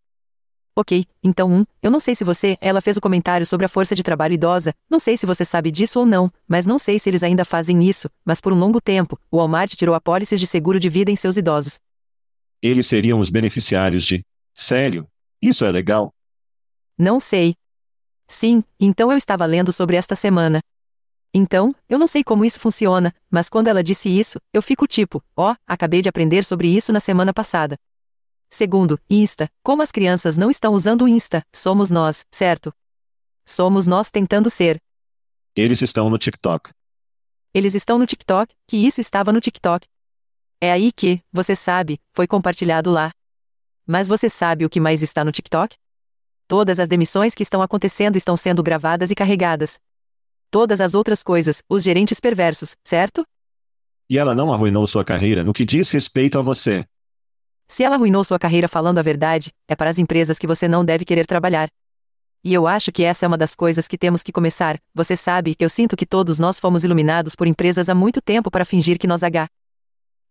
[0.80, 3.94] Ok, então um, eu não sei se você, ela fez o comentário sobre a força
[3.94, 7.10] de trabalho idosa, não sei se você sabe disso ou não, mas não sei se
[7.10, 10.80] eles ainda fazem isso, mas por um longo tempo, o Walmart tirou apólices de seguro
[10.80, 11.82] de vida em seus idosos.
[12.62, 14.24] Eles seriam os beneficiários de.
[14.54, 15.06] Sério?
[15.42, 16.14] Isso é legal?
[16.98, 17.56] Não sei.
[18.26, 20.62] Sim, então eu estava lendo sobre esta semana.
[21.34, 25.22] Então, eu não sei como isso funciona, mas quando ela disse isso, eu fico tipo,
[25.36, 27.76] ó, oh, acabei de aprender sobre isso na semana passada.
[28.50, 32.74] Segundo, Insta, como as crianças não estão usando o Insta, somos nós, certo?
[33.46, 34.82] Somos nós tentando ser.
[35.56, 36.72] Eles estão no TikTok.
[37.54, 39.88] Eles estão no TikTok, que isso estava no TikTok.
[40.62, 43.12] É aí que, você sabe, foi compartilhado lá.
[43.86, 45.76] Mas você sabe o que mais está no TikTok?
[46.48, 49.80] Todas as demissões que estão acontecendo estão sendo gravadas e carregadas.
[50.52, 53.24] Todas as outras coisas, os gerentes perversos, certo?
[54.10, 56.86] E ela não arruinou sua carreira no que diz respeito a você.
[57.72, 60.84] Se ela arruinou sua carreira falando a verdade, é para as empresas que você não
[60.84, 61.70] deve querer trabalhar.
[62.44, 64.80] E eu acho que essa é uma das coisas que temos que começar.
[64.96, 68.66] Você sabe, eu sinto que todos nós fomos iluminados por empresas há muito tempo para
[68.66, 69.48] fingir que nós H.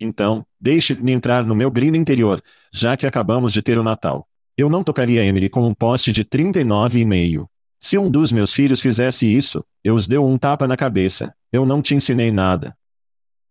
[0.01, 4.27] Então, deixe-me entrar no meu brilho interior, já que acabamos de ter o Natal.
[4.57, 7.47] Eu não tocaria Emily com um poste de 39,5.
[7.79, 11.33] Se um dos meus filhos fizesse isso, eu os deu um tapa na cabeça.
[11.53, 12.77] Eu não te ensinei nada.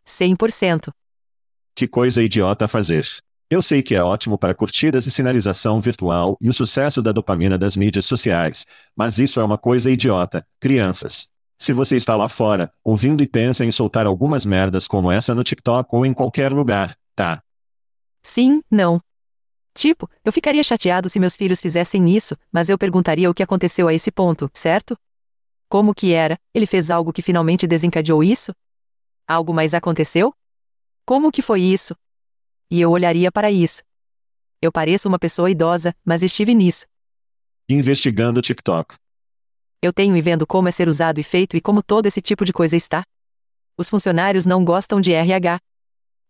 [0.06, 0.92] 100%.
[1.74, 3.06] Que coisa idiota a fazer.
[3.50, 7.58] Eu sei que é ótimo para curtidas e sinalização virtual e o sucesso da dopamina
[7.58, 11.30] das mídias sociais, mas isso é uma coisa idiota, crianças.
[11.58, 15.46] Se você está lá fora, ouvindo e pensa em soltar algumas merdas como essa no
[15.46, 17.42] TikTok ou em qualquer lugar, tá?
[18.22, 19.00] Sim, não.
[19.74, 23.88] Tipo, eu ficaria chateado se meus filhos fizessem isso, mas eu perguntaria o que aconteceu
[23.88, 24.98] a esse ponto, certo?
[25.70, 26.38] Como que era?
[26.54, 28.54] Ele fez algo que finalmente desencadeou isso?
[29.26, 30.34] Algo mais aconteceu?
[31.06, 31.96] Como que foi isso?
[32.70, 33.82] E eu olharia para isso.
[34.62, 36.86] Eu pareço uma pessoa idosa, mas estive nisso.
[37.70, 38.96] Investigando TikTok.
[39.82, 42.44] Eu tenho e vendo como é ser usado e feito e como todo esse tipo
[42.44, 43.04] de coisa está.
[43.78, 45.60] Os funcionários não gostam de RH.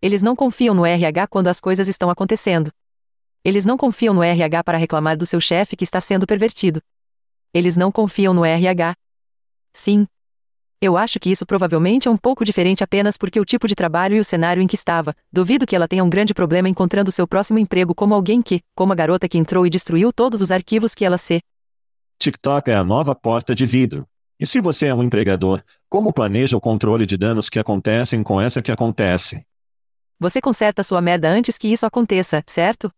[0.01, 2.71] Eles não confiam no RH quando as coisas estão acontecendo.
[3.43, 6.81] Eles não confiam no RH para reclamar do seu chefe que está sendo pervertido.
[7.53, 8.93] Eles não confiam no RH.
[9.73, 10.05] Sim,
[10.80, 14.15] eu acho que isso provavelmente é um pouco diferente apenas porque o tipo de trabalho
[14.15, 15.15] e o cenário em que estava.
[15.34, 18.93] Duvido que ela tenha um grande problema encontrando seu próximo emprego como alguém que, como
[18.93, 21.39] a garota que entrou e destruiu todos os arquivos que ela se.
[22.19, 24.07] TikTok é a nova porta de vidro.
[24.39, 28.39] E se você é um empregador, como planeja o controle de danos que acontecem com
[28.39, 29.43] essa que acontece?
[30.19, 32.91] Você conserta sua merda antes que isso aconteça, certo?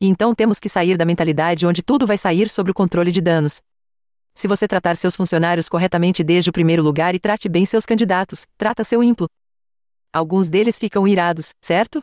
[0.00, 3.20] E então temos que sair da mentalidade onde tudo vai sair sobre o controle de
[3.20, 3.60] danos.
[4.34, 8.46] Se você tratar seus funcionários corretamente desde o primeiro lugar e trate bem seus candidatos,
[8.56, 9.28] trata seu ímplo.
[10.12, 12.02] Alguns deles ficam irados, certo?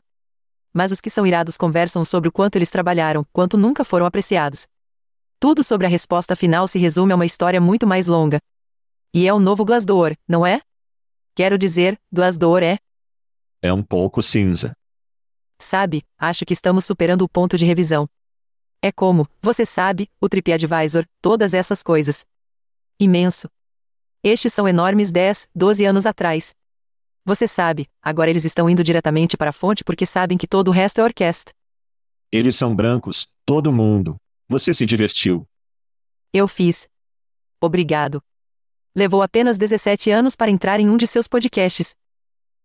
[0.74, 4.68] Mas os que são irados conversam sobre o quanto eles trabalharam, quanto nunca foram apreciados.
[5.40, 8.40] Tudo sobre a resposta final se resume a uma história muito mais longa.
[9.14, 10.62] E é o novo Glassdoor, não é?
[11.36, 12.78] Quero dizer, Glassdoor é.
[13.62, 14.74] É um pouco cinza.
[15.60, 18.08] Sabe, acho que estamos superando o ponto de revisão.
[18.82, 22.26] É como, você sabe, o TripAdvisor, todas essas coisas.
[22.98, 23.50] Imenso.
[24.24, 26.56] Estes são enormes 10, 12 anos atrás.
[27.26, 30.72] Você sabe, agora eles estão indo diretamente para a fonte porque sabem que todo o
[30.72, 31.54] resto é orquestra.
[32.32, 34.16] Eles são brancos, todo mundo.
[34.48, 35.46] Você se divertiu.
[36.34, 36.88] Eu fiz.
[37.62, 38.24] Obrigado.
[38.96, 41.96] Levou apenas 17 anos para entrar em um de seus podcasts.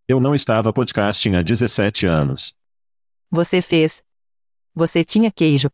[0.07, 2.55] Eu não estava podcasting há 17 anos.
[3.31, 4.03] Você fez.
[4.75, 5.71] Você tinha queijo.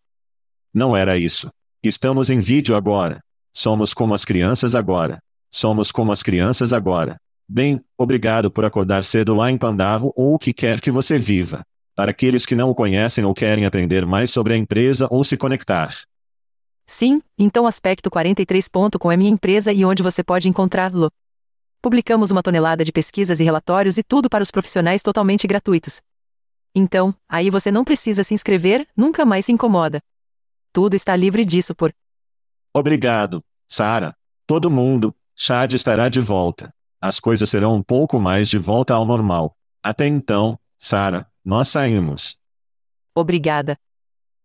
[0.73, 1.51] Não era isso.
[1.83, 3.21] Estamos em vídeo agora.
[3.53, 5.19] Somos como as crianças agora.
[5.51, 7.17] Somos como as crianças agora.
[7.49, 11.63] Bem, obrigado por acordar cedo lá em Pandavo ou o que quer que você viva.
[11.97, 15.37] Para aqueles que não o conhecem ou querem aprender mais sobre a empresa ou se
[15.37, 15.93] conectar.
[16.87, 21.11] Sim, então aspecto 43.com é minha empresa e onde você pode encontrá-lo.
[21.83, 26.01] Publicamos uma tonelada de pesquisas e relatórios e tudo para os profissionais totalmente gratuitos.
[26.75, 30.01] Então, aí você não precisa se inscrever, nunca mais se incomoda.
[30.73, 31.93] Tudo está livre disso por.
[32.73, 34.15] Obrigado, Sara.
[34.47, 36.73] Todo mundo, Chad estará de volta.
[37.01, 39.57] As coisas serão um pouco mais de volta ao normal.
[39.83, 42.39] Até então, Sara, nós saímos.
[43.15, 43.77] Obrigada.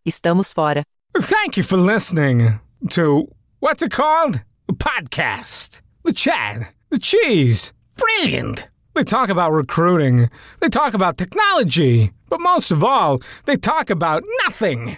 [0.05, 0.83] Estamos fora.
[1.13, 2.59] Thank you for listening
[2.89, 3.27] to
[3.59, 4.41] what's it called?
[4.69, 5.81] A podcast.
[6.03, 6.67] The Chad.
[6.89, 7.73] The Cheese.
[7.97, 8.69] Brilliant.
[8.93, 10.29] They talk about recruiting.
[10.61, 12.11] They talk about technology.
[12.29, 14.97] But most of all, they talk about nothing.